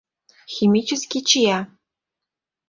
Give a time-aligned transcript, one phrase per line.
[0.53, 1.59] —Химический чия!